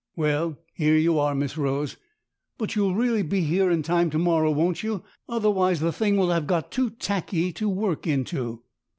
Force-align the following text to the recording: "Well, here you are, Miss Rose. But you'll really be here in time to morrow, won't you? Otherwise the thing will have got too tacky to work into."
"Well, 0.15 0.57
here 0.73 0.97
you 0.97 1.19
are, 1.19 1.35
Miss 1.35 1.55
Rose. 1.59 1.95
But 2.57 2.75
you'll 2.75 2.95
really 2.95 3.21
be 3.21 3.41
here 3.41 3.69
in 3.69 3.83
time 3.83 4.09
to 4.09 4.17
morrow, 4.17 4.49
won't 4.49 4.81
you? 4.81 5.03
Otherwise 5.29 5.79
the 5.79 5.91
thing 5.93 6.17
will 6.17 6.31
have 6.31 6.47
got 6.47 6.71
too 6.71 6.89
tacky 6.89 7.53
to 7.53 7.69
work 7.69 8.07
into." 8.07 8.63